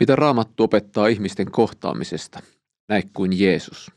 [0.00, 2.40] Mitä raamattu opettaa ihmisten kohtaamisesta,
[2.88, 3.90] näin kuin Jeesus?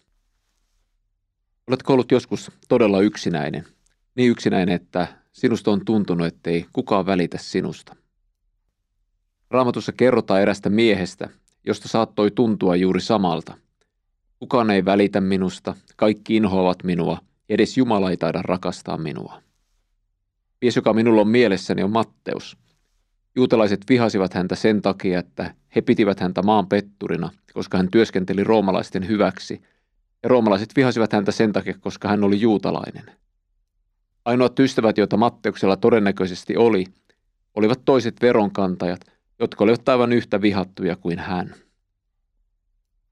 [1.67, 3.66] Oletko ollut joskus todella yksinäinen?
[4.16, 7.96] Niin yksinäinen, että sinusta on tuntunut, ettei kukaan välitä sinusta.
[9.50, 11.29] Raamatussa kerrotaan erästä miehestä,
[11.65, 13.57] josta saattoi tuntua juuri samalta.
[14.39, 17.18] Kukaan ei välitä minusta, kaikki inhoavat minua,
[17.50, 19.41] edes Jumala ei taida rakastaa minua.
[20.61, 22.57] Mies, joka minulla on mielessäni, on Matteus–
[23.39, 29.07] Juutalaiset vihasivat häntä sen takia, että he pitivät häntä maan petturina, koska hän työskenteli roomalaisten
[29.07, 29.61] hyväksi,
[30.23, 33.04] ja roomalaiset vihasivat häntä sen takia, koska hän oli juutalainen.
[34.26, 36.86] Ainoat ystävät, joita Matteuksella todennäköisesti oli,
[37.55, 39.02] olivat toiset veronkantajat,
[39.40, 41.56] jotka olivat aivan yhtä vihattuja kuin hän.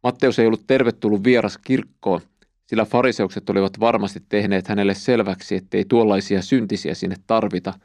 [0.04, 2.22] Matteus ei ollut tervetullut vieras kirkkoon,
[2.66, 7.74] sillä fariseukset olivat varmasti tehneet hänelle selväksi, ettei tuollaisia syntisiä sinne tarvita–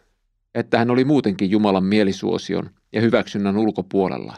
[0.54, 4.36] että hän oli muutenkin Jumalan mielisuosion ja hyväksynnän ulkopuolella.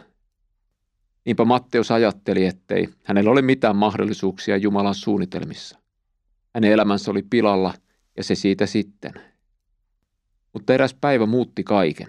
[1.25, 5.79] Niinpä Matteus ajatteli, ettei hänellä ole mitään mahdollisuuksia Jumalan suunnitelmissa.
[6.55, 7.75] Hänen elämänsä oli pilalla
[8.17, 9.13] ja se siitä sitten.
[10.53, 12.07] Mutta eräs päivä muutti kaiken.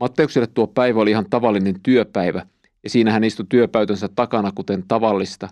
[0.00, 2.46] Matteukselle tuo päivä oli ihan tavallinen työpäivä,
[2.82, 5.48] ja siinä hän istui työpäytönsä takana kuten tavallista,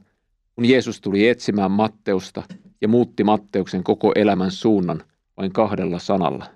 [0.55, 2.43] kun Jeesus tuli etsimään Matteusta
[2.81, 5.05] ja muutti Matteuksen koko elämän suunnan
[5.37, 6.47] vain kahdella sanalla.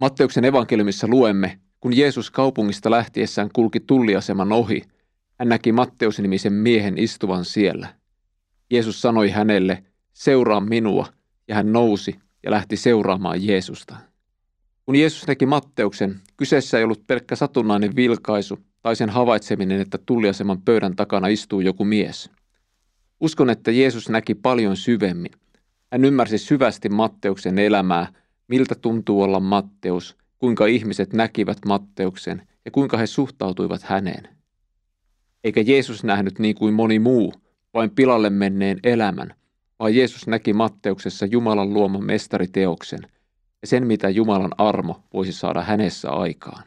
[0.00, 4.82] Matteuksen evankeliumissa luemme, kun Jeesus kaupungista lähtiessään kulki tulliaseman ohi,
[5.38, 7.88] hän näki Matteus-nimisen miehen istuvan siellä.
[8.70, 11.06] Jeesus sanoi hänelle, seuraa minua,
[11.48, 13.96] ja hän nousi ja lähti seuraamaan Jeesusta.
[14.86, 20.62] Kun Jeesus näki Matteuksen, kyseessä ei ollut pelkkä satunnainen vilkaisu tai sen havaitseminen, että tulliaseman
[20.62, 22.30] pöydän takana istuu joku mies.
[23.20, 25.32] Uskon, että Jeesus näki paljon syvemmin.
[25.92, 28.19] Hän ymmärsi syvästi Matteuksen elämää
[28.50, 34.28] miltä tuntuu olla Matteus, kuinka ihmiset näkivät Matteuksen ja kuinka he suhtautuivat häneen.
[35.44, 37.34] Eikä Jeesus nähnyt niin kuin moni muu,
[37.74, 39.34] vain pilalle menneen elämän,
[39.78, 43.00] vaan Jeesus näki Matteuksessa Jumalan luoman mestariteoksen
[43.62, 46.64] ja sen, mitä Jumalan armo voisi saada hänessä aikaan.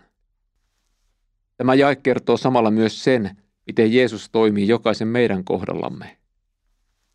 [1.58, 6.18] Tämä jae kertoo samalla myös sen, miten Jeesus toimii jokaisen meidän kohdallamme.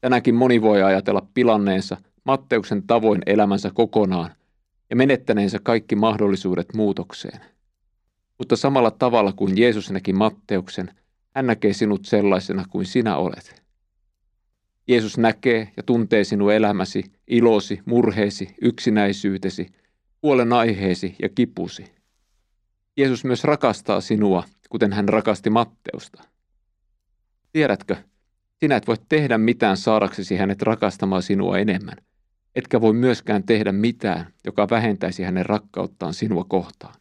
[0.01, 4.31] Tänäkin moni voi ajatella pilanneensa Matteuksen tavoin elämänsä kokonaan
[4.91, 7.41] ja menettäneensä kaikki mahdollisuudet muutokseen.
[8.39, 10.91] Mutta samalla tavalla kuin Jeesus näki Matteuksen,
[11.35, 13.63] hän näkee sinut sellaisena kuin sinä olet.
[14.89, 19.67] Jeesus näkee ja tuntee sinun elämäsi, ilosi, murheesi, yksinäisyytesi,
[20.23, 21.85] huolen aiheesi ja kipusi.
[22.97, 26.25] Jeesus myös rakastaa sinua, kuten hän rakasti Matteusta.
[27.53, 27.97] Tiedätkö,
[28.61, 31.97] sinä et voi tehdä mitään saadaksesi hänet rakastamaan sinua enemmän
[32.59, 36.95] etkä voi myöskään tehdä mitään, joka vähentäisi hänen rakkauttaan sinua kohtaan.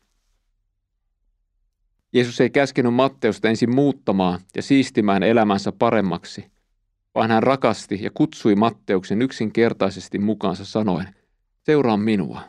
[2.13, 6.45] Jeesus ei käskenyt Matteusta ensin muuttamaan ja siistimään elämänsä paremmaksi,
[7.15, 11.15] vaan hän rakasti ja kutsui Matteuksen yksinkertaisesti mukaansa sanoen,
[11.63, 12.41] seuraa minua.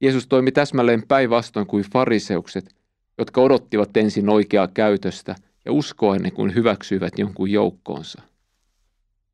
[0.00, 2.74] Jeesus toimi täsmälleen päinvastoin kuin fariseukset,
[3.18, 8.22] jotka odottivat ensin oikeaa käytöstä ja uskoa ennen kuin hyväksyivät jonkun joukkoonsa–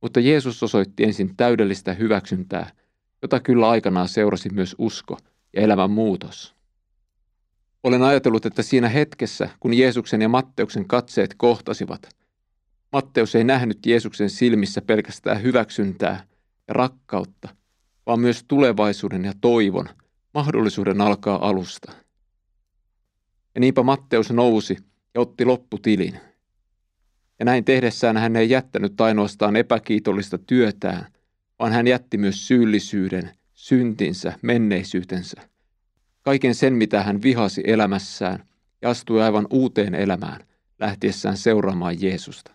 [0.01, 2.71] mutta Jeesus osoitti ensin täydellistä hyväksyntää,
[3.23, 5.19] jota kyllä aikanaan seurasi myös usko
[5.57, 6.55] ja elämän muutos.
[7.83, 12.09] Olen ajatellut, että siinä hetkessä, kun Jeesuksen ja Matteuksen katseet kohtasivat,
[12.93, 16.25] Matteus ei nähnyt Jeesuksen silmissä pelkästään hyväksyntää
[16.69, 17.49] ja rakkautta,
[18.07, 19.89] vaan myös tulevaisuuden ja toivon,
[20.35, 21.93] mahdollisuuden alkaa alusta.
[23.55, 24.77] Ja niinpä Matteus nousi
[25.15, 26.21] ja otti lopputilin–
[27.41, 31.07] ja näin tehdessään hän ei jättänyt ainoastaan epäkiitollista työtään,
[31.59, 35.41] vaan hän jätti myös syyllisyyden, syntinsä, menneisyytensä.
[36.23, 38.45] Kaiken sen, mitä hän vihasi elämässään
[38.83, 40.45] ja astui aivan uuteen elämään,
[40.79, 42.53] lähtiessään seuraamaan Jeesusta.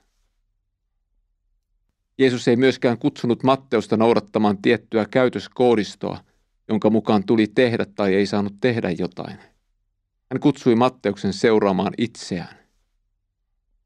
[2.17, 6.23] Jeesus ei myöskään kutsunut Matteusta noudattamaan tiettyä käytöskoodistoa,
[6.67, 9.37] jonka mukaan tuli tehdä tai ei saanut tehdä jotain.
[10.31, 12.64] Hän kutsui Matteuksen seuraamaan itseään.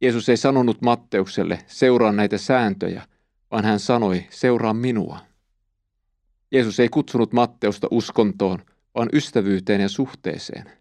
[0.01, 3.07] Jeesus ei sanonut Matteukselle, seuraa näitä sääntöjä,
[3.51, 5.19] vaan hän sanoi, seuraa minua.
[6.51, 8.59] Jeesus ei kutsunut Matteusta uskontoon,
[8.95, 10.71] vaan ystävyyteen ja suhteeseen.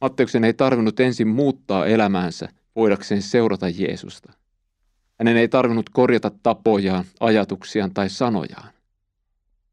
[0.00, 4.32] Matteuksen ei tarvinnut ensin muuttaa elämäänsä voidakseen seurata Jeesusta.
[5.18, 8.72] Hänen ei tarvinnut korjata tapojaan, ajatuksiaan tai sanojaan.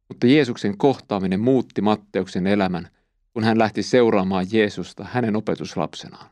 [0.08, 2.90] Mutta Jeesuksen kohtaaminen muutti Matteuksen elämän,
[3.34, 6.30] kun hän lähti seuraamaan Jeesusta hänen opetuslapsenaan.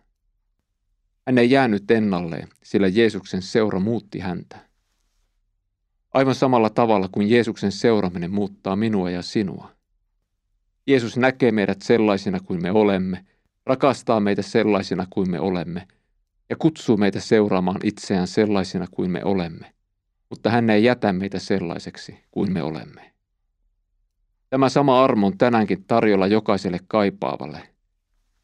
[1.27, 4.69] Hän ei jäänyt ennalleen, sillä Jeesuksen seura muutti häntä.
[6.13, 9.71] Aivan samalla tavalla kuin Jeesuksen seuraaminen muuttaa minua ja sinua.
[10.87, 13.25] Jeesus näkee meidät sellaisina kuin me olemme,
[13.65, 15.87] rakastaa meitä sellaisina kuin me olemme
[16.49, 19.73] ja kutsuu meitä seuraamaan itseään sellaisina kuin me olemme,
[20.29, 23.13] mutta hän ei jätä meitä sellaiseksi kuin me olemme.
[24.49, 27.69] Tämä sama armo on tänäänkin tarjolla jokaiselle kaipaavalle.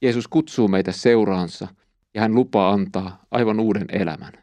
[0.02, 1.68] Jeesus kutsuu meitä seuraansa
[2.16, 4.34] ja hän lupaa antaa aivan uuden elämän.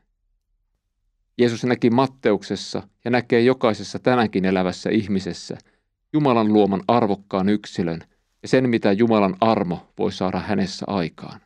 [1.38, 5.58] Jeesus näki Matteuksessa ja näkee jokaisessa tänäänkin elävässä ihmisessä
[6.12, 8.00] Jumalan luoman arvokkaan yksilön
[8.42, 11.40] ja sen, mitä Jumalan armo voi saada hänessä aikaan.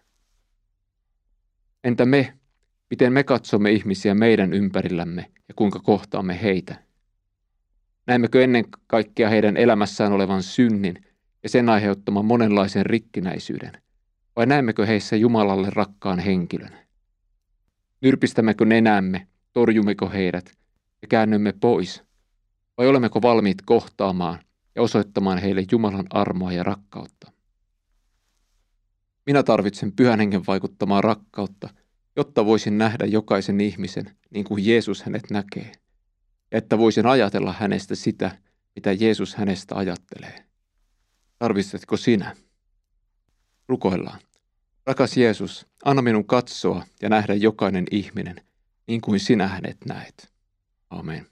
[1.84, 2.38] Entä me,
[2.90, 6.82] miten me katsomme ihmisiä meidän ympärillämme ja kuinka kohtaamme heitä?
[8.06, 11.06] Näemmekö ennen kaikkea heidän elämässään olevan synnin
[11.42, 13.85] ja sen aiheuttaman monenlaisen rikkinäisyyden?
[14.36, 16.78] Vai näemmekö heissä Jumalalle rakkaan henkilön?
[18.00, 20.58] Nyrpistämmekö nenämme, torjummeko heidät
[21.02, 22.02] ja käännymme pois?
[22.78, 24.38] Vai olemmeko valmiit kohtaamaan
[24.74, 27.32] ja osoittamaan heille Jumalan armoa ja rakkautta?
[29.26, 31.68] Minä tarvitsen pyhän hengen vaikuttamaa rakkautta,
[32.16, 35.72] jotta voisin nähdä jokaisen ihmisen niin kuin Jeesus hänet näkee–
[36.50, 38.38] ja että voisin ajatella hänestä sitä,
[38.74, 40.44] mitä Jeesus hänestä ajattelee.
[41.38, 42.36] Tarvitsetko sinä?
[43.68, 44.20] Rukoillaan.
[44.86, 48.40] Rakas Jeesus, anna minun katsoa ja nähdä jokainen ihminen
[48.86, 50.32] niin kuin sinä hänet näet.
[50.90, 51.26] Amen.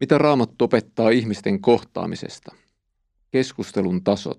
[0.00, 2.54] Mitä Raamattu opettaa ihmisten kohtaamisesta?
[3.30, 4.38] Keskustelun tasot.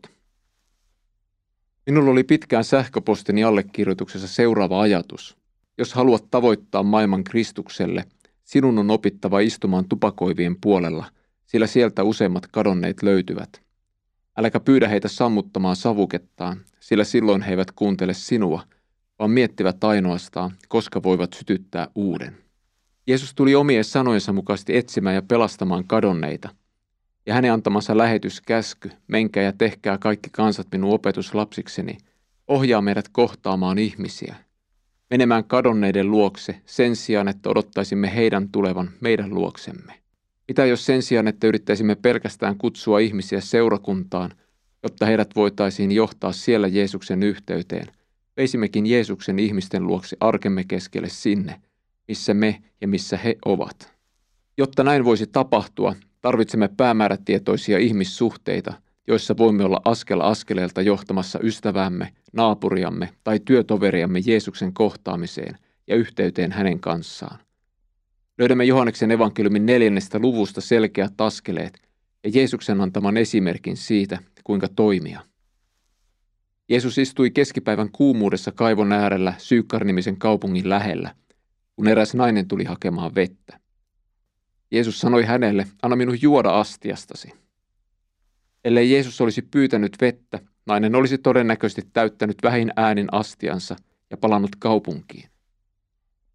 [1.86, 5.38] Minulla oli pitkään sähköpostini allekirjoituksessa seuraava ajatus.
[5.78, 8.06] Jos haluat tavoittaa maailman Kristukselle,
[8.44, 11.06] sinun on opittava istumaan tupakoivien puolella,
[11.46, 13.62] sillä sieltä useimmat kadonneet löytyvät.
[14.38, 18.64] Äläkä pyydä heitä sammuttamaan savukettaan, sillä silloin he eivät kuuntele sinua,
[19.20, 22.38] vaan miettivät ainoastaan, koska voivat sytyttää uuden.
[23.08, 26.50] Jeesus tuli omien sanojensa mukaisesti etsimään ja pelastamaan kadonneita–
[27.26, 31.98] ja hänen antamansa lähetyskäsky, menkää ja tehkää kaikki kansat minun opetuslapsikseni,
[32.48, 34.36] ohjaa meidät kohtaamaan ihmisiä,
[35.10, 39.94] menemään kadonneiden luokse sen sijaan, että odottaisimme heidän tulevan meidän luoksemme.
[40.48, 44.32] Mitä jos sen sijaan, että yrittäisimme pelkästään kutsua ihmisiä seurakuntaan,
[44.84, 47.88] jotta heidät voitaisiin johtaa siellä Jeesuksen yhteyteen,
[48.38, 51.62] veisimmekin Jeesuksen ihmisten luoksi arkemme keskelle sinne,
[52.08, 53.96] missä me ja missä he ovat.
[54.58, 58.74] Jotta näin voisi tapahtua, Tarvitsemme päämäärätietoisia ihmissuhteita,
[59.08, 65.58] joissa voimme olla askel askeleelta johtamassa ystävämme, naapuriamme tai työtoveriamme Jeesuksen kohtaamiseen
[65.88, 67.40] ja yhteyteen hänen kanssaan.
[68.38, 71.82] Löydämme Johanneksen evankeliumin neljännestä luvusta selkeät askeleet
[72.24, 75.22] ja Jeesuksen antaman esimerkin siitä, kuinka toimia.
[76.70, 81.16] Jeesus istui keskipäivän kuumuudessa kaivon äärellä Syykkar-nimisen kaupungin lähellä,
[81.76, 83.60] kun eräs nainen tuli hakemaan vettä.
[84.72, 87.45] Jeesus sanoi hänelle, anna minun juoda astiastasi.
[88.66, 93.76] Ellei Jeesus olisi pyytänyt vettä, nainen olisi todennäköisesti täyttänyt vähin äänin astiansa
[94.10, 95.30] ja palannut kaupunkiin.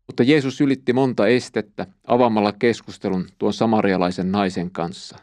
[0.06, 5.18] Mutta Jeesus ylitti monta estettä avaamalla keskustelun tuon samarialaisen naisen kanssa.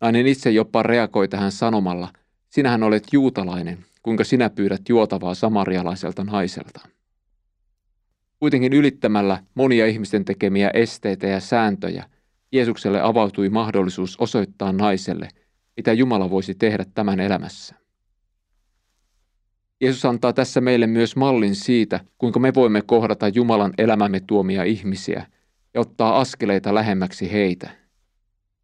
[0.00, 2.12] Nainen itse jopa reagoi tähän sanomalla,
[2.48, 6.80] sinähän olet juutalainen, kuinka sinä pyydät juotavaa samarialaiselta naiselta.
[8.38, 12.04] Kuitenkin ylittämällä monia ihmisten tekemiä esteitä ja sääntöjä,
[12.52, 15.28] Jeesukselle avautui mahdollisuus osoittaa naiselle,
[15.76, 17.74] mitä Jumala voisi tehdä tämän elämässä.
[19.80, 25.26] Jeesus antaa tässä meille myös mallin siitä, kuinka me voimme kohdata Jumalan elämämme tuomia ihmisiä
[25.74, 27.70] ja ottaa askeleita lähemmäksi heitä.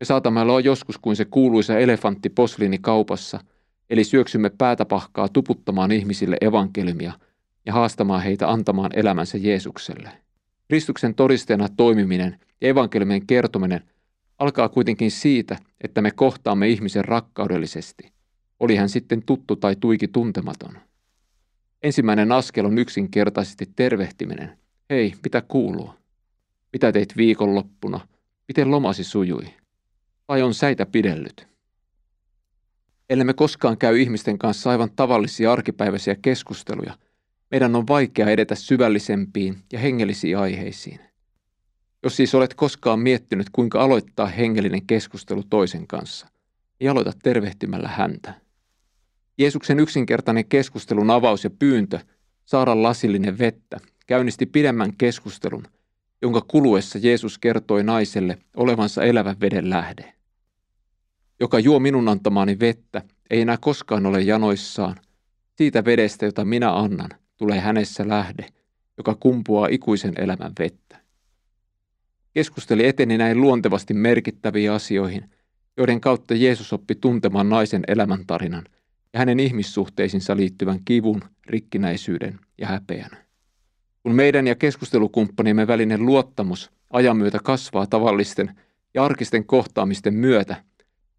[0.01, 3.41] Me saatamme olla joskus kuin se kuuluisa elefantti posliinikaupassa,
[3.91, 7.13] eli syöksymme päätä pahkaa tuputtamaan ihmisille evankeliumia–
[7.69, 10.11] ja haastamaan heitä antamaan elämänsä Jeesukselle.
[10.69, 13.83] Kristuksen todisteena toimiminen ja evankeliumien kertominen
[14.39, 18.13] alkaa kuitenkin siitä, että me kohtaamme ihmisen rakkaudellisesti,
[18.61, 20.79] oli hän sitten tuttu tai tuiki tuntematon.
[21.83, 24.59] Ensimmäinen askel on yksinkertaisesti tervehtiminen.
[24.91, 25.91] Hei, mitä kuuluu?
[26.73, 28.01] Mitä teit viikonloppuna?
[28.49, 29.45] Miten lomasi sujui?
[30.29, 31.49] Vai on säitä pidellyt?
[33.11, 36.99] Ellei me koskaan käy ihmisten kanssa aivan tavallisia arkipäiväisiä keskusteluja–
[37.51, 41.01] meidän on vaikea edetä syvällisempiin ja hengellisiin aiheisiin.
[42.03, 46.27] Jos siis olet koskaan miettinyt, kuinka aloittaa hengellinen keskustelu toisen kanssa,
[46.81, 48.35] niin aloita tervehtimällä häntä.
[49.39, 51.99] Jeesuksen yksinkertainen keskustelun avaus ja pyyntö
[52.45, 55.65] saada lasillinen vettä käynnisti pidemmän keskustelun,
[56.23, 60.15] jonka kuluessa Jeesus kertoi naiselle olevansa elävän veden lähde.
[61.41, 64.97] Joka juo minun antamaani vettä, ei enää koskaan ole janoissaan,
[65.57, 68.47] siitä vedestä, jota minä annan, tulee hänessä lähde,
[68.97, 71.01] joka kumpuaa ikuisen elämän vettä.
[72.39, 75.31] Keskusteli eteni näin luontevasti merkittäviin asioihin,
[75.77, 78.65] joiden kautta Jeesus oppi tuntemaan naisen elämäntarinan
[79.13, 83.11] ja hänen ihmissuhteisiinsa liittyvän kivun, rikkinäisyyden ja häpeän.
[84.03, 88.61] Kun meidän ja keskustelukumppanimme välinen luottamus ajan myötä kasvaa tavallisten
[88.95, 90.57] ja arkisten kohtaamisten myötä,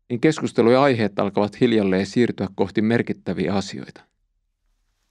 [0.10, 4.02] niin keskustelu ja aiheet alkavat hiljalleen siirtyä kohti merkittäviä asioita.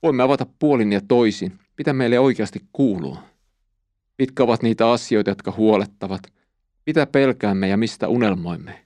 [0.03, 3.17] Voimme avata puolin ja toisin, mitä meille oikeasti kuuluu.
[4.19, 6.21] Mitkä ovat niitä asioita, jotka huolettavat,
[6.85, 8.85] mitä pelkäämme ja mistä unelmoimme.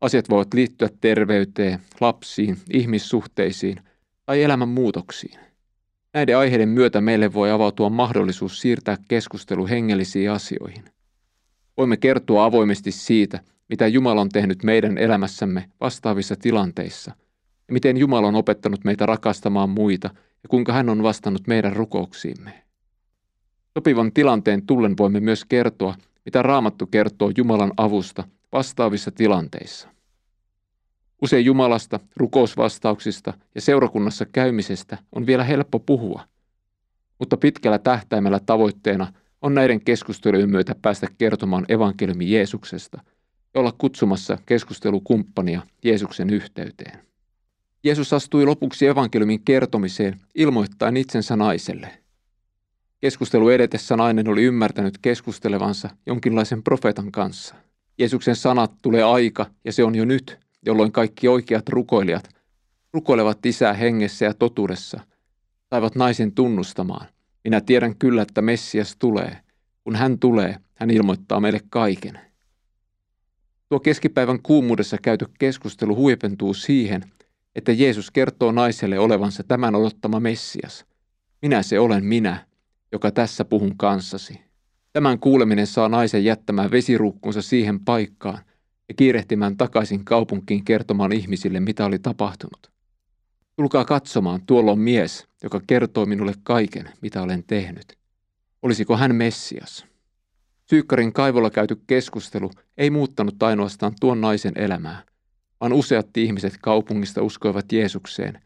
[0.00, 3.80] Asiat voivat liittyä terveyteen, lapsiin, ihmissuhteisiin
[4.26, 5.40] tai elämän muutoksiin.
[6.14, 10.84] Näiden aiheiden myötä meille voi avautua mahdollisuus siirtää keskustelu hengellisiin asioihin.
[11.76, 17.12] Voimme kertoa avoimesti siitä, mitä Jumala on tehnyt meidän elämässämme vastaavissa tilanteissa
[17.68, 20.10] ja miten Jumala on opettanut meitä rakastamaan muita
[20.42, 22.63] ja kuinka hän on vastannut meidän rukouksiimme.
[23.78, 29.88] Sopivan tilanteen tullen voimme myös kertoa, mitä Raamattu kertoo Jumalan avusta vastaavissa tilanteissa.
[31.22, 36.22] Usein Jumalasta, rukousvastauksista ja seurakunnassa käymisestä on vielä helppo puhua,
[37.18, 39.12] mutta pitkällä tähtäimellä tavoitteena
[39.42, 43.00] on näiden keskustelujen myötä päästä kertomaan evankeliumi Jeesuksesta
[43.54, 46.98] ja olla kutsumassa keskustelukumppania Jeesuksen yhteyteen.
[47.84, 52.03] Jeesus astui lopuksi evankeliumin kertomiseen ilmoittaen itsensä naiselle.
[53.04, 57.54] Keskustelu edetessä nainen oli ymmärtänyt keskustelevansa jonkinlaisen profeetan kanssa.
[57.98, 62.28] Jeesuksen sanat tulee aika ja se on jo nyt, jolloin kaikki oikeat rukoilijat
[62.92, 65.00] rukoilevat isää hengessä ja totuudessa,
[65.70, 67.06] saivat naisen tunnustamaan.
[67.44, 69.38] Minä tiedän kyllä, että Messias tulee.
[69.82, 72.20] Kun hän tulee, hän ilmoittaa meille kaiken.
[73.68, 77.04] Tuo keskipäivän kuumuudessa käyty keskustelu huipentuu siihen,
[77.54, 80.84] että Jeesus kertoo naiselle olevansa tämän odottama Messias.
[81.42, 82.46] Minä se olen minä,
[82.94, 84.40] joka tässä puhun kanssasi.
[84.92, 88.38] Tämän kuuleminen saa naisen jättämään vesiruukkunsa siihen paikkaan
[88.88, 92.70] ja kiirehtimään takaisin kaupunkiin kertomaan ihmisille, mitä oli tapahtunut.
[93.56, 97.98] Tulkaa katsomaan, tuolla on mies, joka kertoo minulle kaiken, mitä olen tehnyt.
[98.62, 99.86] Olisiko hän Messias?
[100.70, 105.02] Syykkarin kaivolla käyty keskustelu ei muuttanut ainoastaan tuon naisen elämää,
[105.60, 108.42] vaan useat ihmiset kaupungista uskoivat Jeesukseen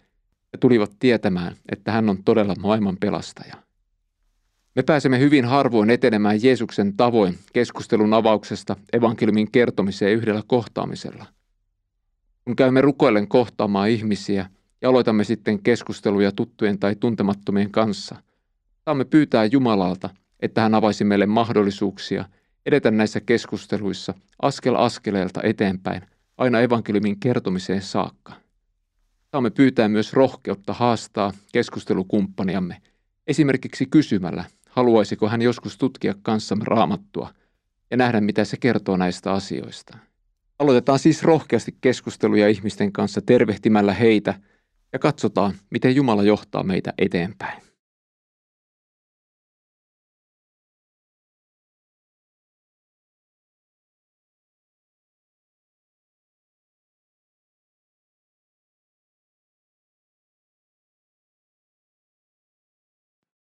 [0.52, 3.67] ja tulivat tietämään, että hän on todella maailman pelastaja.
[4.78, 11.26] Me pääsemme hyvin harvoin etenemään Jeesuksen tavoin keskustelun avauksesta evankeliumin kertomiseen yhdellä kohtaamisella.
[12.44, 14.50] Kun käymme rukoillen kohtaamaan ihmisiä
[14.82, 18.16] ja aloitamme sitten keskusteluja tuttujen tai tuntemattomien kanssa,
[18.84, 22.24] saamme pyytää Jumalalta, että hän avaisi meille mahdollisuuksia
[22.66, 26.02] edetä näissä keskusteluissa askel askeleelta eteenpäin
[26.36, 28.32] aina evankeliumin kertomiseen saakka.
[29.30, 32.76] Saamme pyytää myös rohkeutta haastaa keskustelukumppaniamme
[33.28, 34.44] esimerkiksi kysymällä,
[34.78, 37.30] haluaisiko hän joskus tutkia kanssamme raamattua
[37.90, 39.98] ja nähdä, mitä se kertoo näistä asioista.
[40.58, 44.34] Aloitetaan siis rohkeasti keskusteluja ihmisten kanssa tervehtimällä heitä
[44.92, 47.67] ja katsotaan, miten Jumala johtaa meitä eteenpäin.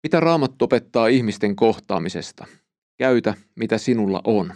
[0.07, 2.47] Mitä Raamattu opettaa ihmisten kohtaamisesta?
[2.99, 4.55] Käytä, mitä sinulla on.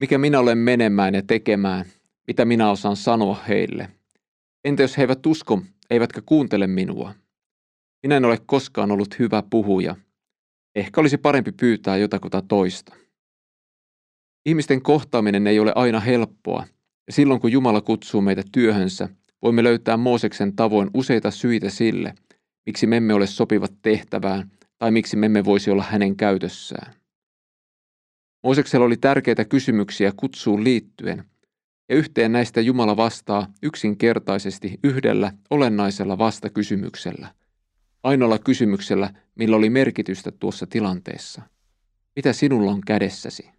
[0.00, 1.84] Mikä minä olen menemään ja tekemään,
[2.26, 3.90] mitä minä osaan sanoa heille?
[4.64, 7.14] Entä jos he eivät usko, eivätkä kuuntele minua?
[8.02, 9.96] Minä en ole koskaan ollut hyvä puhuja.
[10.74, 12.96] Ehkä olisi parempi pyytää jotakuta toista.
[14.46, 16.66] Ihmisten kohtaaminen ei ole aina helppoa,
[17.06, 19.08] ja silloin kun Jumala kutsuu meitä työhönsä,
[19.42, 22.14] voimme löytää Mooseksen tavoin useita syitä sille–
[22.66, 26.94] miksi me emme ole sopivat tehtävään tai miksi me emme voisi olla hänen käytössään.
[28.42, 31.24] Mooseksella oli tärkeitä kysymyksiä kutsuun liittyen,
[31.88, 37.34] ja yhteen näistä Jumala vastaa yksinkertaisesti yhdellä olennaisella vastakysymyksellä,
[38.02, 41.42] ainoalla kysymyksellä, millä oli merkitystä tuossa tilanteessa.
[42.16, 43.50] Mitä sinulla on kädessäsi?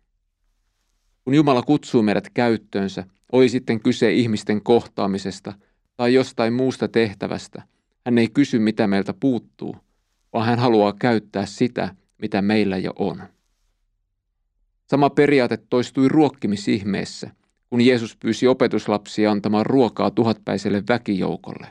[1.24, 5.54] Kun Jumala kutsuu meidät käyttöönsä, oli sitten kyse ihmisten kohtaamisesta
[5.98, 7.64] tai jostain muusta tehtävästä–
[8.06, 9.76] hän ei kysy, mitä meiltä puuttuu,
[10.34, 13.24] vaan hän haluaa käyttää sitä, mitä meillä jo on.
[14.90, 17.32] Sama periaate toistui ruokkimisihmeessä,
[17.70, 21.68] kun Jeesus pyysi opetuslapsia antamaan ruokaa tuhatpäiselle väkijoukolle.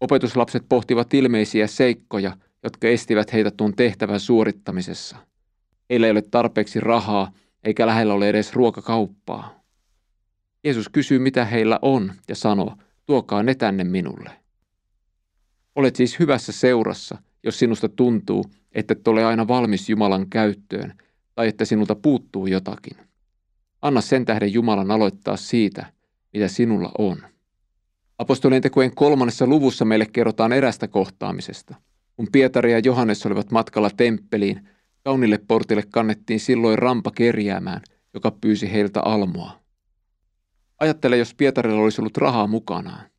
[0.00, 5.16] Opetuslapset pohtivat ilmeisiä seikkoja, jotka estivät heitä tuon tehtävän suorittamisessa.
[5.90, 7.32] Heillä ei ole tarpeeksi rahaa,
[7.64, 9.60] eikä lähellä ole edes ruokakauppaa.
[10.64, 14.39] Jeesus kysyy, mitä heillä on, ja sanoo, tuokaa ne tänne minulle.
[15.76, 20.94] Olet siis hyvässä seurassa, jos sinusta tuntuu, että et ole aina valmis Jumalan käyttöön,
[21.34, 22.96] tai että sinulta puuttuu jotakin.
[23.82, 25.92] Anna sen tähden Jumalan aloittaa siitä,
[26.32, 27.18] mitä sinulla on.
[28.18, 31.74] Apostolien tekojen kolmannessa luvussa meille kerrotaan erästä kohtaamisesta.
[32.16, 34.68] Kun Pietari ja Johannes olivat matkalla temppeliin,
[35.04, 37.82] kaunille portille kannettiin silloin rampa kerjäämään,
[38.14, 39.60] joka pyysi heiltä almoa.
[40.80, 43.10] Ajattele, jos Pietarilla olisi ollut rahaa mukanaan.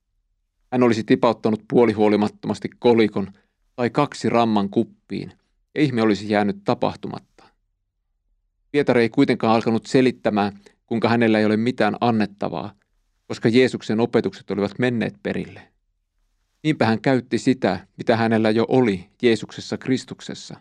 [0.71, 3.31] Hän olisi tipauttanut puolihuolimattomasti kolikon
[3.75, 5.33] tai kaksi ramman kuppiin,
[5.75, 7.43] ja ihme olisi jäänyt tapahtumatta.
[8.71, 12.73] Pietari ei kuitenkaan alkanut selittämään, kuinka hänellä ei ole mitään annettavaa,
[13.27, 15.61] koska Jeesuksen opetukset olivat menneet perille.
[16.63, 20.55] Niinpä hän käytti sitä, mitä hänellä jo oli Jeesuksessa Kristuksessa.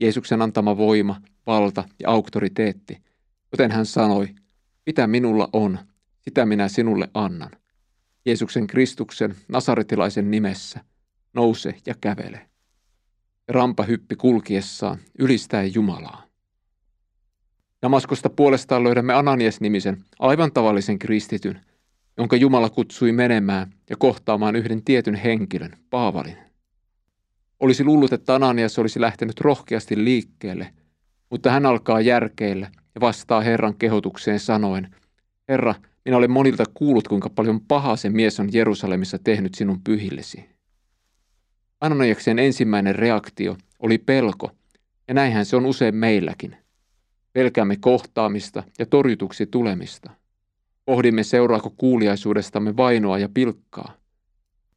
[0.00, 3.02] Jeesuksen antama voima, valta ja auktoriteetti,
[3.52, 4.28] joten hän sanoi,
[4.86, 5.78] mitä minulla on,
[6.20, 7.50] sitä minä sinulle annan.
[8.24, 10.80] Jeesuksen Kristuksen nasaretilaisen nimessä,
[11.34, 12.48] nouse ja kävele.
[13.48, 16.22] Rampa hyppi kulkiessaan, ylistäen Jumalaa.
[17.82, 21.60] Damaskosta puolestaan löydämme Ananias-nimisen, aivan tavallisen kristityn,
[22.16, 26.36] jonka Jumala kutsui menemään ja kohtaamaan yhden tietyn henkilön, Paavalin.
[27.60, 30.72] Olisi luullut, että Ananias olisi lähtenyt rohkeasti liikkeelle,
[31.30, 34.94] mutta hän alkaa järkeillä ja vastaa Herran kehotukseen sanoen,
[35.48, 40.44] Herra, minä olen monilta kuullut, kuinka paljon pahaa se mies on Jerusalemissa tehnyt sinun pyhillesi.
[41.80, 44.50] Ananiaksen ensimmäinen reaktio oli pelko,
[45.08, 46.56] ja näinhän se on usein meilläkin.
[47.32, 50.10] Pelkäämme kohtaamista ja torjutuksi tulemista.
[50.84, 53.96] Pohdimme seuraako kuuliaisuudestamme vainoa ja pilkkaa.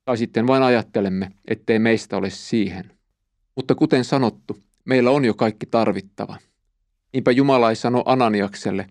[0.05, 2.91] Tai sitten vain ajattelemme, ettei meistä ole siihen.
[3.55, 6.37] Mutta kuten sanottu, meillä on jo kaikki tarvittava.
[7.13, 8.87] Niinpä Jumala ei sano Ananiakselle,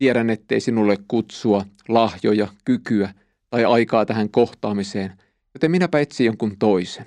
[0.00, 3.14] tiedän ettei sinulle kutsua, lahjoja, kykyä
[3.50, 5.12] tai aikaa tähän kohtaamiseen,
[5.54, 7.06] joten minäpä etsin jonkun toisen.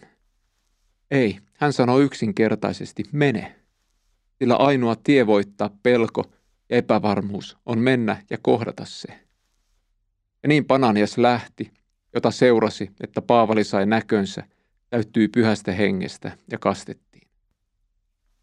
[1.12, 3.56] Ei, hän sanoo yksinkertaisesti, mene.
[4.40, 6.24] Sillä ainoa tie voittaa pelko
[6.70, 9.08] ja epävarmuus on mennä ja kohdata se.
[10.44, 11.72] Ja niin Pananias lähti,
[12.14, 14.44] jota seurasi, että Paavali sai näkönsä,
[14.90, 17.28] täyttyi pyhästä hengestä ja kastettiin.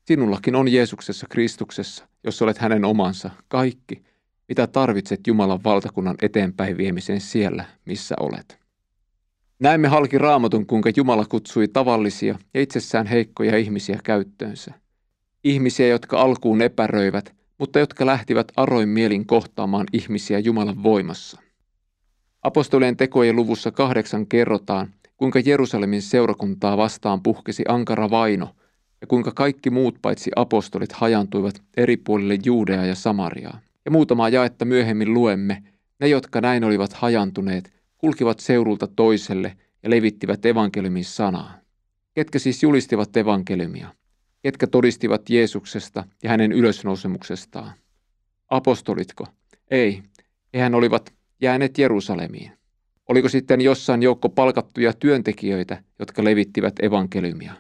[0.05, 4.10] Sinullakin on Jeesuksessa Kristuksessa, jos olet hänen omansa, kaikki,
[4.51, 8.59] mitä tarvitset Jumalan valtakunnan eteenpäin viemiseen siellä, missä olet.
[9.59, 14.75] Näemme halki raamatun, kuinka Jumala kutsui tavallisia ja itsessään heikkoja ihmisiä käyttöönsä.
[15.45, 21.41] Ihmisiä, jotka alkuun epäröivät, mutta jotka lähtivät aroin mielin kohtaamaan ihmisiä Jumalan voimassa.
[22.43, 28.49] Apostolien tekojen luvussa kahdeksan kerrotaan, kuinka Jerusalemin seurakuntaa vastaan puhkesi ankara vaino
[29.01, 33.61] ja kuinka kaikki muut paitsi apostolit hajantuivat eri puolille Juudea ja Samariaa.
[33.91, 35.63] Ja muutamaa jaetta myöhemmin luemme,
[36.01, 41.59] ne jotka näin olivat hajantuneet, kulkivat seurulta toiselle ja levittivät evankeliumin sanaa.
[42.15, 43.95] Ketkä siis julistivat evankeliumia?
[44.43, 47.73] Ketkä todistivat Jeesuksesta ja hänen ylösnousemuksestaan?
[48.49, 49.27] Apostolitko?
[49.71, 50.03] Ei,
[50.55, 52.53] hehän olivat jääneet Jerusalemiin.
[53.09, 57.53] Oliko sitten jossain joukko palkattuja työntekijöitä, jotka levittivät evankeliumia?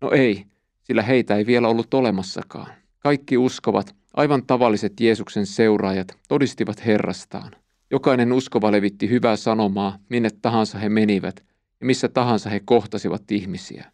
[0.00, 0.44] No ei,
[0.82, 2.72] sillä heitä ei vielä ollut olemassakaan.
[2.98, 7.52] Kaikki uskovat, aivan tavalliset Jeesuksen seuraajat, todistivat Herrastaan.
[7.90, 11.44] Jokainen uskova levitti hyvää sanomaa, minne tahansa he menivät
[11.80, 13.82] ja missä tahansa he kohtasivat ihmisiä.
[13.82, 13.92] He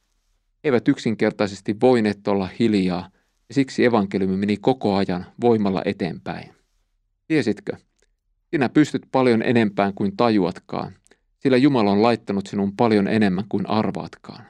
[0.64, 3.10] eivät yksinkertaisesti voineet olla hiljaa,
[3.48, 6.50] ja siksi evankeliumi meni koko ajan voimalla eteenpäin.
[7.28, 7.76] Tiesitkö,
[8.50, 10.92] sinä pystyt paljon enempään kuin tajuatkaan,
[11.38, 14.44] sillä Jumala on laittanut sinun paljon enemmän kuin arvaatkaan.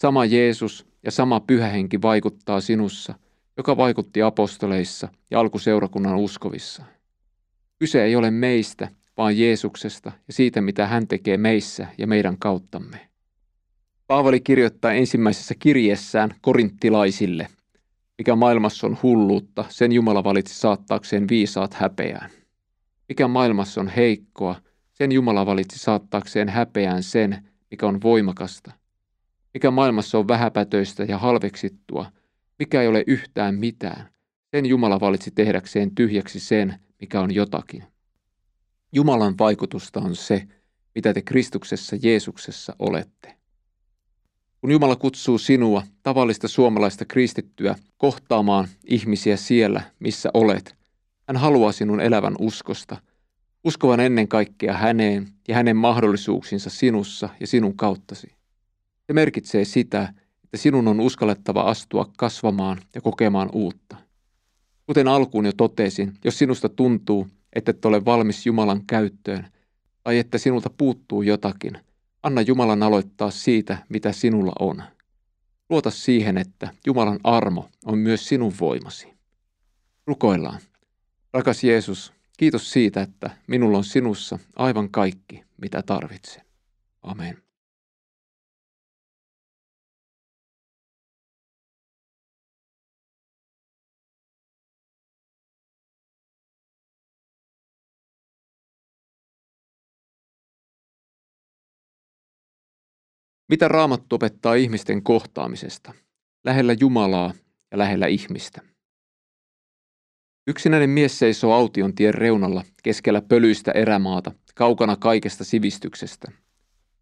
[0.00, 3.14] Sama Jeesus ja sama pyhähenki vaikuttaa sinussa,
[3.60, 6.82] joka vaikutti apostoleissa ja alkuseurakunnan uskovissa.
[7.78, 13.08] Kyse ei ole meistä, vaan Jeesuksesta ja siitä, mitä hän tekee meissä ja meidän kauttamme.
[14.06, 17.48] Paavali kirjoittaa ensimmäisessä kirjeessään korinttilaisille,
[18.18, 22.30] mikä maailmassa on hulluutta, sen Jumala valitsi saattaakseen viisaat häpeään.
[23.08, 24.54] Mikä maailmassa on heikkoa,
[24.92, 28.72] sen Jumala valitsi saattaakseen häpeään sen, mikä on voimakasta.
[29.54, 32.06] Mikä maailmassa on vähäpätöistä ja halveksittua,
[32.60, 34.08] mikä ei ole yhtään mitään,
[34.50, 37.84] sen Jumala valitsi tehdäkseen tyhjäksi sen, mikä on jotakin.
[38.92, 40.48] Jumalan vaikutusta on se,
[40.94, 43.36] mitä te Kristuksessa Jeesuksessa olette.
[44.60, 50.76] Kun Jumala kutsuu sinua, tavallista suomalaista kristittyä, kohtaamaan ihmisiä siellä, missä olet,
[51.28, 52.96] hän haluaa sinun elävän uskosta,
[53.64, 58.26] uskovan ennen kaikkea häneen ja hänen mahdollisuuksinsa sinussa ja sinun kauttasi.
[59.06, 60.12] Se merkitsee sitä,
[60.50, 63.96] että sinun on uskallettava astua kasvamaan ja kokemaan uutta.
[64.86, 69.46] Kuten alkuun jo totesin, jos sinusta tuntuu, että et ole valmis Jumalan käyttöön
[70.04, 71.78] tai että sinulta puuttuu jotakin,
[72.22, 74.82] anna Jumalan aloittaa siitä, mitä sinulla on.
[75.68, 79.08] Luota siihen, että Jumalan armo on myös sinun voimasi.
[80.06, 80.60] Rukoillaan.
[81.32, 86.42] Rakas Jeesus, kiitos siitä, että minulla on sinussa aivan kaikki, mitä tarvitsen.
[87.02, 87.49] Amen.
[103.50, 105.92] Mitä raamattu opettaa ihmisten kohtaamisesta?
[106.44, 107.32] Lähellä Jumalaa
[107.70, 108.60] ja lähellä ihmistä.
[110.46, 116.32] Yksinäinen mies seisoo aution tien reunalla keskellä pölyistä erämaata, kaukana kaikesta sivistyksestä.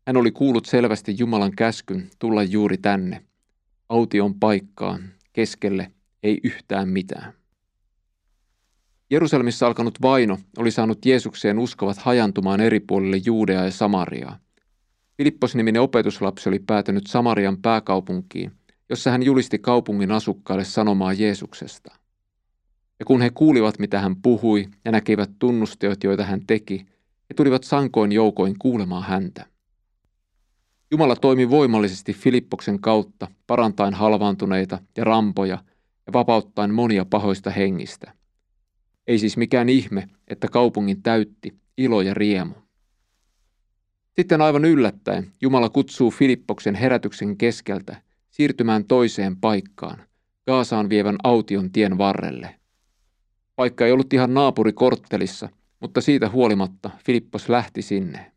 [0.06, 3.24] Hän oli kuullut selvästi Jumalan käskyn tulla juuri tänne,
[3.88, 5.00] aution paikkaan,
[5.32, 7.32] keskelle, ei yhtään mitään.
[9.11, 14.47] Jerusalemissa alkanut vaino oli saanut Jeesukseen uskovat hajantumaan eri puolille Juudeaa ja Samariaa.
[15.18, 18.52] Filippos-niminen opetuslapsi oli päätynyt Samarian pääkaupunkiin,
[18.88, 21.94] jossa hän julisti kaupungin asukkaille sanomaa Jeesuksesta.
[22.98, 26.87] Ja kun he kuulivat, mitä hän puhui ja näkivät tunnusteot, joita hän teki,
[27.31, 29.46] he tulivat sankoin joukoin kuulemaan häntä.
[30.90, 35.59] Jumala toimi voimallisesti Filippoksen kautta, parantaen halvaantuneita ja rampoja
[36.07, 38.12] ja vapauttaen monia pahoista hengistä.
[39.07, 42.54] Ei siis mikään ihme, että kaupungin täytti ilo ja riemu.
[44.18, 47.96] Sitten aivan yllättäen Jumala kutsuu Filippoksen herätyksen keskeltä
[48.31, 49.98] siirtymään toiseen paikkaan,
[50.46, 52.54] Gaasaan vievän aution tien varrelle.
[53.57, 55.48] Paikka ei ollut ihan naapurikorttelissa,
[55.81, 58.33] mutta siitä huolimatta Filippos lähti sinne.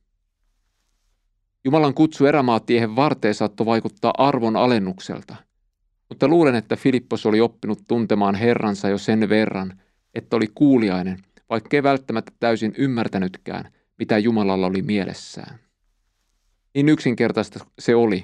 [1.65, 5.35] Jumalan kutsu erämaatiehen varteen saattoi vaikuttaa arvon alennukselta,
[6.09, 9.81] mutta luulen, että Filippos oli oppinut tuntemaan Herransa jo sen verran,
[10.13, 11.17] että oli kuuliainen,
[11.49, 15.70] vaikkei välttämättä täysin ymmärtänytkään, mitä Jumalalla oli mielessään.
[16.73, 18.23] Niin yksinkertaista se oli,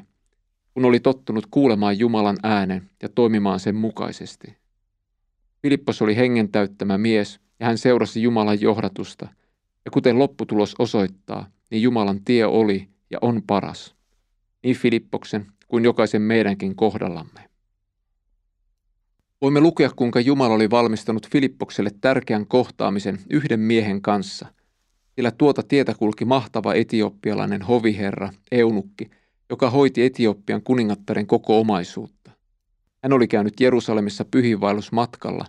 [0.74, 4.58] kun oli tottunut kuulemaan Jumalan äänen ja toimimaan sen mukaisesti.
[5.62, 9.28] Filippos oli hengen täyttämä mies ja hän seurasi Jumalan johdatusta,
[9.86, 13.96] ja kuten lopputulos osoittaa, niin Jumalan tie oli ja on paras,
[14.64, 17.50] niin Filippoksen kuin jokaisen meidänkin kohdallamme.
[19.42, 24.48] Voimme lukea, kuinka Jumala oli valmistanut Filippokselle tärkeän kohtaamisen yhden miehen kanssa,
[25.18, 29.10] sillä tuota tietä kulki mahtava etioppialainen hoviherra, Eunukki,
[29.50, 32.32] joka hoiti Etiopian kuningattaren koko omaisuutta.
[33.04, 35.46] Hän oli käynyt Jerusalemissa pyhiinvaellusmatkalla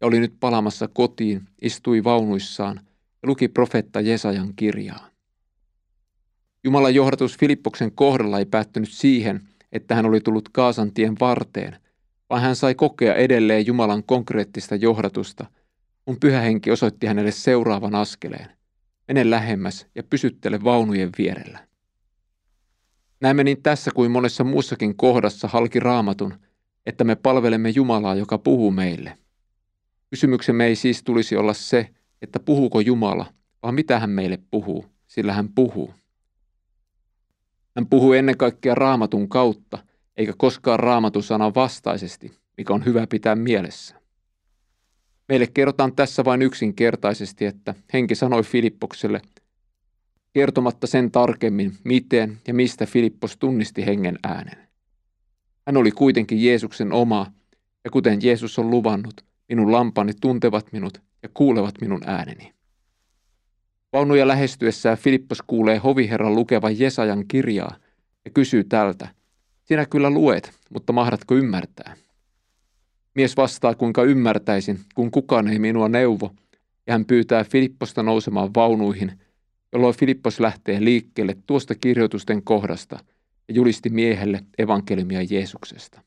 [0.00, 2.80] ja oli nyt palamassa kotiin, istui vaunuissaan
[3.22, 5.08] ja luki profetta Jesajan kirjaa.
[6.64, 9.40] Jumalan johdatus Filippoksen kohdalla ei päättynyt siihen,
[9.72, 11.76] että hän oli tullut Kaasan tien varteen,
[12.30, 15.46] vaan hän sai kokea edelleen Jumalan konkreettista johdatusta,
[16.04, 18.55] kun pyhä henki osoitti hänelle seuraavan askeleen.
[19.08, 21.66] Mene lähemmäs ja pysyttele vaunujen vierellä.
[23.20, 26.34] Näemme niin tässä kuin monessa muussakin kohdassa halki raamatun,
[26.86, 29.18] että me palvelemme Jumalaa, joka puhuu meille.
[30.10, 31.90] Kysymyksemme ei siis tulisi olla se,
[32.22, 33.26] että puhuuko Jumala,
[33.62, 35.94] vaan mitä hän meille puhuu, sillä hän puhuu.
[37.76, 39.78] Hän puhuu ennen kaikkea raamatun kautta,
[40.16, 43.95] eikä koskaan raamatun sanan vastaisesti, mikä on hyvä pitää mielessä.
[45.28, 49.22] Meille kerrotaan tässä vain yksinkertaisesti, että henki sanoi Filippokselle,
[50.32, 54.68] kertomatta sen tarkemmin, miten ja mistä Filippos tunnisti hengen äänen.
[55.66, 57.32] Hän oli kuitenkin Jeesuksen oma,
[57.84, 62.52] ja kuten Jeesus on luvannut, minun lampani tuntevat minut ja kuulevat minun ääneni.
[63.92, 67.76] Vaunuja lähestyessään Filippos kuulee hoviherran lukevan Jesajan kirjaa
[68.24, 69.08] ja kysyy tältä,
[69.64, 71.96] sinä kyllä luet, mutta mahdatko ymmärtää?
[73.16, 76.34] Mies vastaa, kuinka ymmärtäisin, kun kukaan ei minua neuvo,
[76.86, 79.12] ja hän pyytää Filipposta nousemaan vaunuihin,
[79.72, 82.98] jolloin Filippos lähtee liikkeelle tuosta kirjoitusten kohdasta
[83.48, 86.00] ja julisti miehelle evankeliumia Jeesuksesta.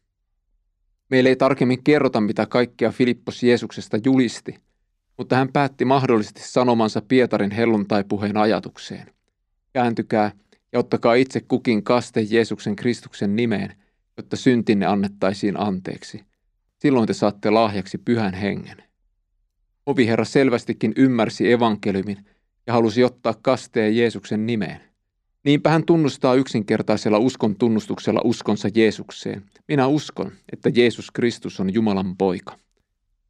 [1.10, 4.56] Meille ei tarkemmin kerrota, mitä kaikkea Filippos Jeesuksesta julisti,
[5.17, 9.08] mutta hän päätti mahdollisesti sanomansa Pietarin helluntaipuheen ajatukseen.
[9.74, 10.32] Kääntykää
[10.72, 13.74] ja ottakaa itse kukin kaste Jeesuksen Kristuksen nimeen,
[14.17, 16.28] jotta syntinne annettaisiin anteeksi.
[16.79, 18.83] Silloin te saatte lahjaksi pyhän hengen.
[19.85, 22.25] Oviherra selvästikin ymmärsi evankeliumin
[22.67, 24.81] ja halusi ottaa kasteen Jeesuksen nimeen.
[25.43, 29.43] Niinpä hän tunnustaa yksinkertaisella uskon tunnustuksella uskonsa Jeesukseen.
[29.67, 32.59] Minä uskon, että Jeesus Kristus on Jumalan poika.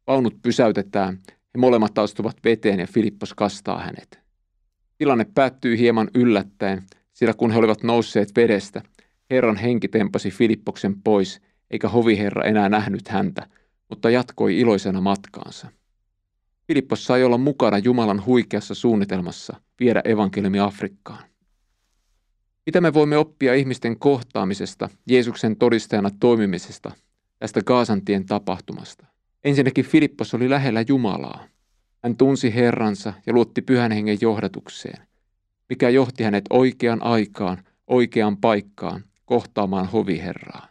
[0.06, 4.20] Vaunut pysäytetään, he molemmat astuvat veteen ja Filippos kastaa hänet.
[4.98, 6.82] Tilanne päättyy hieman yllättäen,
[7.12, 8.82] sillä kun he olivat nousseet vedestä,
[9.30, 13.46] Herran henki tempasi Filippoksen pois, eikä hoviherra enää nähnyt häntä,
[13.88, 15.68] mutta jatkoi iloisena matkaansa.
[16.66, 21.24] Filippos sai olla mukana Jumalan huikeassa suunnitelmassa viedä evankeliumi Afrikkaan.
[22.66, 26.92] Mitä me voimme oppia ihmisten kohtaamisesta, Jeesuksen todistajana toimimisesta,
[27.38, 29.06] tästä Gaasantien tapahtumasta?
[29.44, 31.44] Ensinnäkin Filippos oli lähellä Jumalaa.
[32.02, 35.06] Hän tunsi Herransa ja luotti pyhän hengen johdatukseen,
[35.68, 40.69] mikä johti hänet oikeaan aikaan, oikeaan paikkaan, kohtaamaan hoviherraa.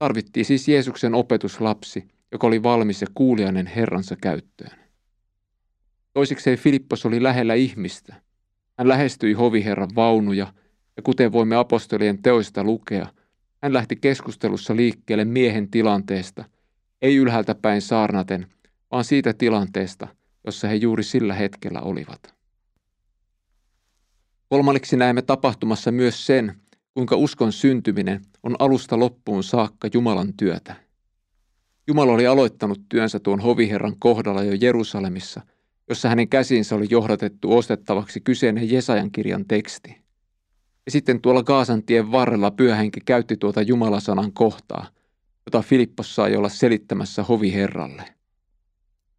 [0.00, 4.78] Tarvittiin siis Jeesuksen opetuslapsi, joka oli valmis ja kuulijainen Herransa käyttöön.
[6.12, 8.14] Toisekseen Filippos oli lähellä ihmistä.
[8.78, 10.52] Hän lähestyi hoviherran vaunuja,
[10.96, 13.06] ja kuten voimme apostolien teoista lukea,
[13.62, 16.44] hän lähti keskustelussa liikkeelle miehen tilanteesta,
[17.02, 18.46] ei ylhäältä päin saarnaten,
[18.90, 20.08] vaan siitä tilanteesta,
[20.46, 22.34] jossa he juuri sillä hetkellä olivat.
[24.48, 26.60] Kolmanneksi näemme tapahtumassa myös sen,
[27.00, 30.76] kuinka uskon syntyminen on alusta loppuun saakka Jumalan työtä.
[31.86, 35.40] Jumala oli aloittanut työnsä tuon hoviherran kohdalla jo Jerusalemissa,
[35.88, 39.96] jossa hänen käsinsä oli johdatettu ostettavaksi kyseinen Jesajan kirjan teksti.
[40.86, 44.86] Ja sitten tuolla Gaasan tien varrella pyöhenki käytti tuota Jumalasanan kohtaa,
[45.46, 48.04] jota Filippos sai olla selittämässä hoviherralle.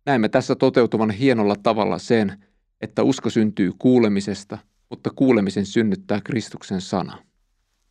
[0.05, 2.43] Näemme tässä toteutuvan hienolla tavalla sen,
[2.81, 4.57] että usko syntyy kuulemisesta,
[4.89, 7.30] mutta kuulemisen synnyttää Kristuksen sana.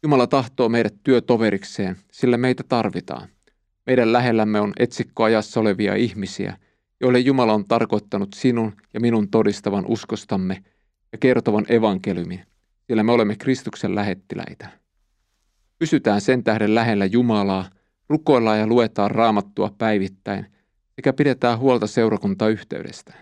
[0.03, 3.29] Jumala tahtoo meidät työtoverikseen, sillä meitä tarvitaan.
[3.87, 6.57] Meidän lähellämme on etsikkoajassa olevia ihmisiä,
[7.01, 10.65] joille Jumala on tarkoittanut sinun ja minun todistavan uskostamme
[11.13, 12.45] ja kertovan evankeliumin,
[12.87, 14.69] sillä me olemme Kristuksen lähettiläitä.
[15.79, 17.71] Pysytään sen tähden lähellä Jumalaa,
[18.09, 20.47] rukoillaan ja luetaan raamattua päivittäin
[20.97, 23.15] sekä pidetään huolta seurakuntayhteydestä.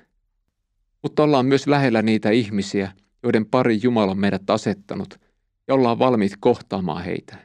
[1.02, 5.20] Mutta ollaan myös lähellä niitä ihmisiä, joiden pari Jumala on meidät asettanut–
[5.68, 7.36] ja ollaan valmiit kohtaamaan heitä.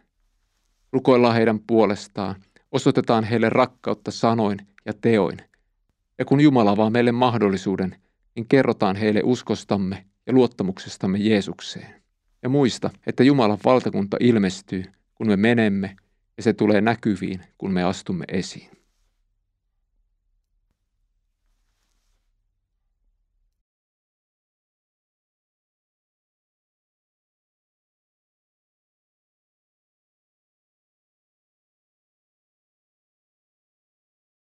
[0.91, 2.35] Rukoillaan heidän puolestaan,
[2.71, 5.37] osoitetaan heille rakkautta sanoin ja teoin.
[6.19, 7.95] Ja kun Jumala avaa meille mahdollisuuden,
[8.35, 12.03] niin kerrotaan heille uskostamme ja luottamuksestamme Jeesukseen.
[12.43, 14.83] Ja muista, että Jumalan valtakunta ilmestyy,
[15.15, 15.95] kun me menemme,
[16.37, 18.82] ja se tulee näkyviin, kun me astumme esiin.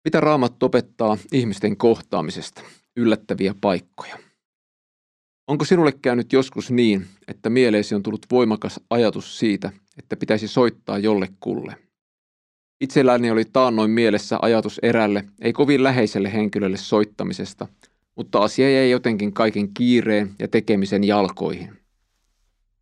[0.09, 2.63] Mitä raamat opettaa ihmisten kohtaamisesta?
[2.97, 4.19] Yllättäviä paikkoja.
[5.49, 10.99] Onko sinulle käynyt joskus niin, että mieleesi on tullut voimakas ajatus siitä, että pitäisi soittaa
[10.99, 11.77] jollekulle?
[12.81, 17.67] Itselläni oli taannoin mielessä ajatus erälle, ei kovin läheiselle henkilölle soittamisesta,
[18.17, 21.79] mutta asia jäi jotenkin kaiken kiireen ja tekemisen jalkoihin.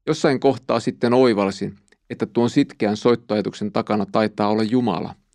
[0.07, 1.77] Jossain kohtaa sitten oivalsin,
[2.11, 5.15] että tuon sitkeän soittoajatuksen takana taitaa olla Jumala–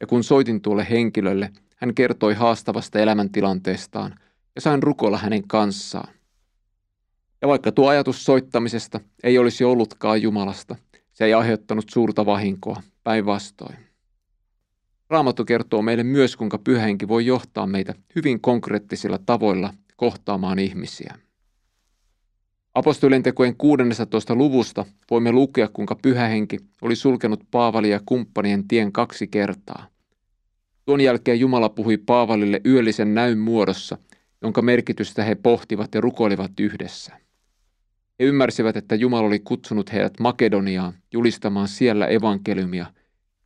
[0.00, 4.14] ja kun soitin tuolle henkilölle, hän kertoi haastavasta elämäntilanteestaan
[4.54, 6.08] ja sain rukoilla hänen kanssaan.
[7.42, 10.76] Ja vaikka tuo ajatus soittamisesta ei olisi ollutkaan Jumalasta,
[11.12, 13.76] se ei aiheuttanut suurta vahinkoa, päinvastoin.
[15.10, 21.14] Raamattu kertoo meille myös, kuinka pyhänki voi johtaa meitä hyvin konkreettisilla tavoilla kohtaamaan ihmisiä.
[22.76, 24.34] Apostolien tekojen 16.
[24.34, 29.86] luvusta voimme lukea, kuinka pyhähenki oli sulkenut Paavalia ja kumppanien tien kaksi kertaa.
[30.84, 33.98] Tuon jälkeen Jumala puhui Paavalille yöllisen näyn muodossa,
[34.42, 37.12] jonka merkitystä he pohtivat ja rukoilivat yhdessä.
[38.20, 42.86] He ymmärsivät, että Jumala oli kutsunut heidät Makedoniaan julistamaan siellä evankeliumia,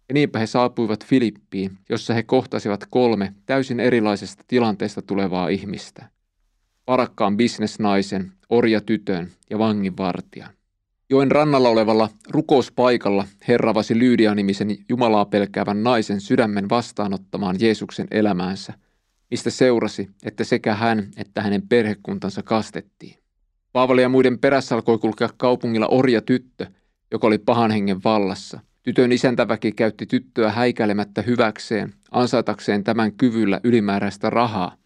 [0.08, 6.08] ja niinpä he saapuivat Filippiin, jossa he kohtasivat kolme täysin erilaisesta tilanteesta tulevaa ihmistä–
[6.86, 10.50] varakkaan bisnesnaisen, orjatytön ja vanginvartijan.
[11.10, 18.72] Joen rannalla olevalla rukouspaikalla Herra vasi Lyydia-nimisen Jumalaa pelkäävän naisen sydämen vastaanottamaan Jeesuksen elämäänsä,
[19.30, 23.14] mistä seurasi, että sekä hän että hänen perhekuntansa kastettiin.
[23.72, 26.66] Paavali ja muiden perässä alkoi kulkea kaupungilla orja tyttö,
[27.10, 28.60] joka oli pahan hengen vallassa.
[28.82, 34.76] Tytön isäntäväki käytti tyttöä häikäilemättä hyväkseen, ansaitakseen tämän kyvyllä ylimääräistä rahaa,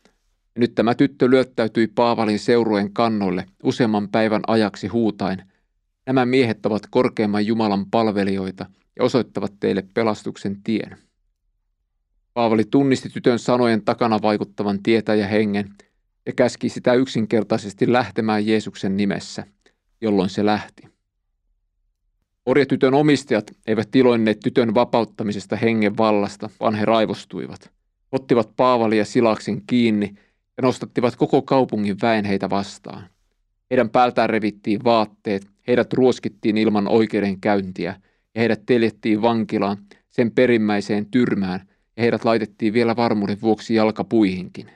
[0.58, 5.42] nyt tämä tyttö lyöttäytyi Paavalin seurueen kannoille useamman päivän ajaksi huutain.
[6.06, 10.96] Nämä miehet ovat korkeimman Jumalan palvelijoita ja osoittavat teille pelastuksen tien.
[12.34, 15.70] Paavali tunnisti tytön sanojen takana vaikuttavan tietä ja hengen
[16.26, 19.46] ja käski sitä yksinkertaisesti lähtemään Jeesuksen nimessä,
[20.00, 20.82] jolloin se lähti.
[22.46, 27.70] Orjatytön omistajat eivät iloinneet tytön vapauttamisesta hengen vallasta, vaan he raivostuivat.
[28.12, 30.14] Ottivat Paavalia Silaksen kiinni
[30.56, 33.08] ja nostattivat koko kaupungin väen heitä vastaan.
[33.70, 38.00] Heidän päältään revittiin vaatteet, heidät ruoskittiin ilman oikeudenkäyntiä
[38.34, 39.76] ja heidät teljettiin vankilaan
[40.10, 41.60] sen perimmäiseen tyrmään
[41.96, 44.70] ja heidät laitettiin vielä varmuuden vuoksi jalkapuihinkin.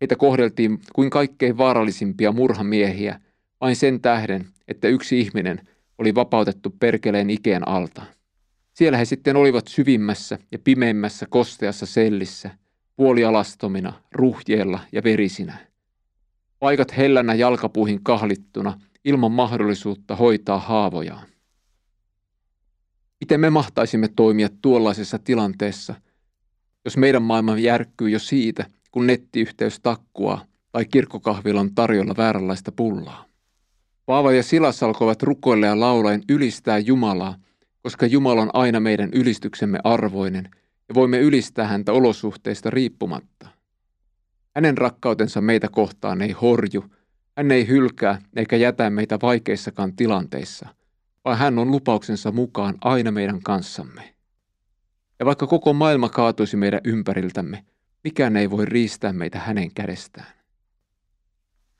[0.00, 3.20] Heitä kohdeltiin kuin kaikkein vaarallisimpia murhamiehiä
[3.60, 5.60] vain sen tähden, että yksi ihminen
[5.98, 8.02] oli vapautettu perkeleen ikeen alta.
[8.72, 12.50] Siellä he sitten olivat syvimmässä ja pimeimmässä kosteassa sellissä–
[12.98, 15.58] puolialastomina, ruhjeella ja verisinä.
[16.58, 21.26] Paikat hellänä jalkapuihin kahlittuna, ilman mahdollisuutta hoitaa haavojaan.
[23.20, 25.94] Miten me mahtaisimme toimia tuollaisessa tilanteessa,
[26.84, 33.24] jos meidän maailma järkkyy jo siitä, kun nettiyhteys takkuaa tai kirkkokahvilla on tarjolla vääränlaista pullaa?
[34.06, 37.36] Paava ja Silas alkoivat rukoilla ja laulaen ylistää Jumalaa,
[37.82, 40.50] koska Jumala on aina meidän ylistyksemme arvoinen
[40.88, 43.48] ja voimme ylistää häntä olosuhteista riippumatta.
[44.54, 46.84] Hänen rakkautensa meitä kohtaan ei horju,
[47.36, 50.68] hän ei hylkää eikä jätä meitä vaikeissakaan tilanteissa,
[51.24, 54.14] vaan hän on lupauksensa mukaan aina meidän kanssamme.
[55.18, 57.64] Ja vaikka koko maailma kaatuisi meidän ympäriltämme,
[58.04, 60.32] mikään ei voi riistää meitä hänen kädestään.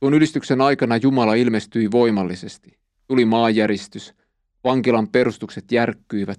[0.00, 2.78] Tuon ylistyksen aikana Jumala ilmestyi voimallisesti.
[3.06, 4.14] Tuli maanjäristys,
[4.64, 6.38] vankilan perustukset järkkyivät,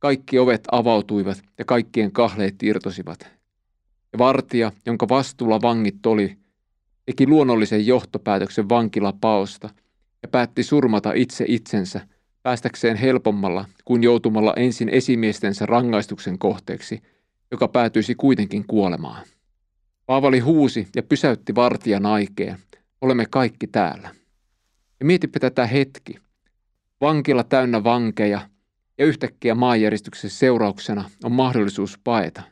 [0.00, 3.20] kaikki ovet avautuivat ja kaikkien kahleet irtosivat.
[4.12, 6.36] Ja vartija, jonka vastuulla vangit oli,
[7.06, 9.70] teki luonnollisen johtopäätöksen vankilapaosta
[10.22, 12.00] ja päätti surmata itse itsensä
[12.42, 17.02] päästäkseen helpommalla kuin joutumalla ensin esimiestensä rangaistuksen kohteeksi,
[17.50, 19.26] joka päätyisi kuitenkin kuolemaan.
[20.06, 22.58] Paavali huusi ja pysäytti vartijan aikeen.
[23.00, 24.10] Olemme kaikki täällä.
[25.00, 26.18] Ja mietipä tätä hetki.
[27.00, 28.49] Vankila täynnä vankeja
[29.00, 32.42] ja yhtäkkiä maanjäristyksen seurauksena on mahdollisuus paeta.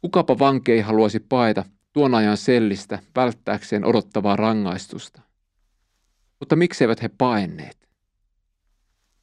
[0.00, 5.22] Kukapa vanki ei haluaisi paeta tuon ajan sellistä välttääkseen odottavaa rangaistusta.
[6.40, 7.88] Mutta mikseivät he paenneet?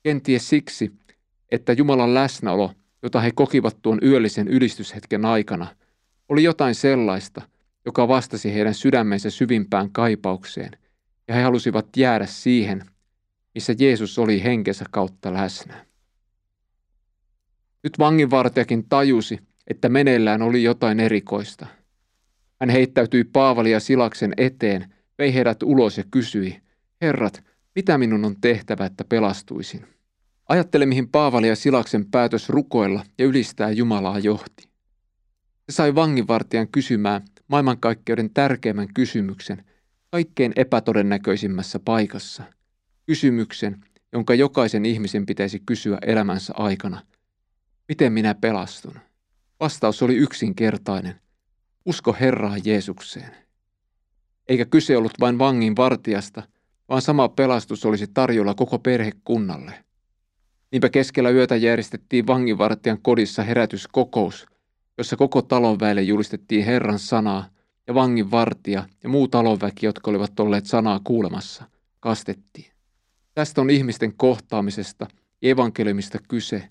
[0.03, 0.91] Kenties siksi,
[1.51, 2.71] että Jumalan läsnäolo,
[3.03, 5.67] jota he kokivat tuon yöllisen ylistyshetken aikana,
[6.29, 7.41] oli jotain sellaista,
[7.85, 10.71] joka vastasi heidän sydämensä syvimpään kaipaukseen,
[11.27, 12.83] ja he halusivat jäädä siihen,
[13.55, 15.86] missä Jeesus oli henkensä kautta läsnä.
[17.87, 21.67] Nyt vanginvartijakin tajusi, että meneillään oli jotain erikoista.
[22.59, 26.61] Hän heittäytyi Paavali ja Silaksen eteen, vei heidät ulos ja kysyi,
[27.01, 27.43] Herrat,
[27.75, 29.85] mitä minun on tehtävä, että pelastuisin?
[30.49, 34.67] Ajattele, mihin Paavali ja Silaksen päätös rukoilla ja ylistää Jumalaa johti.
[35.69, 39.65] Se sai vanginvartijan kysymään maailmankaikkeuden tärkeimmän kysymyksen
[40.11, 42.43] kaikkein epätodennäköisimmässä paikassa.
[43.05, 47.01] Kysymyksen, jonka jokaisen ihmisen pitäisi kysyä elämänsä aikana.
[47.87, 48.99] Miten minä pelastun?
[49.59, 51.15] Vastaus oli yksinkertainen.
[51.85, 53.35] Usko Herraa Jeesukseen.
[54.47, 56.43] Eikä kyse ollut vain vangin vartijasta,
[56.89, 59.83] vaan sama pelastus olisi tarjolla koko perhekunnalle.
[60.71, 64.45] Niinpä keskellä yötä järjestettiin vanginvartijan kodissa herätyskokous,
[64.97, 67.49] jossa koko talonväelle julistettiin Herran sanaa
[67.87, 71.65] ja vanginvartija ja muu talonväki, jotka olivat olleet sanaa kuulemassa,
[71.99, 72.71] kastettiin.
[73.33, 75.07] Tästä on ihmisten kohtaamisesta
[75.41, 76.69] ja evankeliumista kyse,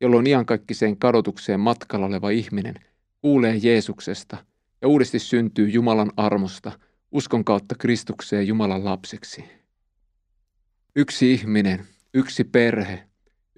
[0.00, 2.74] jolloin iankaikkiseen kadotukseen matkalla oleva ihminen
[3.20, 4.36] kuulee Jeesuksesta
[4.82, 6.72] ja uudesti syntyy Jumalan armosta
[7.12, 9.44] uskon kautta Kristukseen Jumalan lapseksi.
[10.96, 13.08] Yksi ihminen, yksi perhe,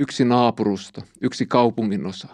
[0.01, 2.29] Yksi naapurusto, yksi kaupunginosa,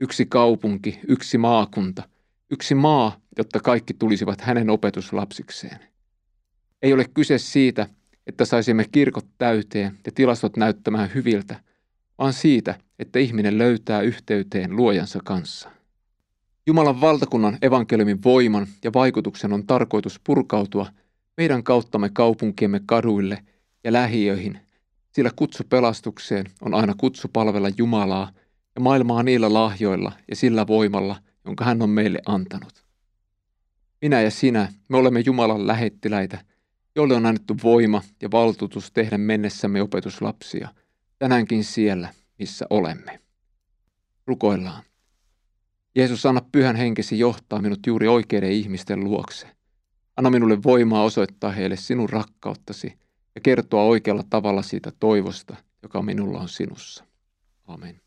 [0.00, 2.02] yksi kaupunki, yksi maakunta,
[2.50, 5.78] yksi maa, jotta kaikki tulisivat hänen opetuslapsikseen.
[6.82, 7.86] Ei ole kyse siitä,
[8.26, 11.60] että saisimme kirkot täyteen ja tilastot näyttämään hyviltä,
[12.18, 15.70] vaan siitä, että ihminen löytää yhteyteen luojansa kanssa.
[16.66, 20.86] Jumalan valtakunnan evankeliumin voiman ja vaikutuksen on tarkoitus purkautua
[21.36, 23.38] meidän kauttamme kaupunkiemme kaduille
[23.84, 24.58] ja lähiöihin–
[25.12, 28.32] sillä kutsu pelastukseen on aina kutsu palvella Jumalaa
[28.74, 32.84] ja maailmaa niillä lahjoilla ja sillä voimalla, jonka hän on meille antanut.
[34.02, 36.44] Minä ja sinä, me olemme Jumalan lähettiläitä,
[36.96, 40.68] jolle on annettu voima ja valtuutus tehdä mennessämme opetuslapsia,
[41.18, 43.20] tänäänkin siellä, missä olemme.
[44.26, 44.82] Rukoillaan.
[45.94, 49.46] Jeesus, anna pyhän henkesi johtaa minut juuri oikeiden ihmisten luokse.
[50.16, 52.98] Anna minulle voimaa osoittaa heille sinun rakkauttasi–
[53.34, 57.04] ja kertoa oikealla tavalla siitä toivosta, joka minulla on sinussa.
[57.66, 58.01] Amen.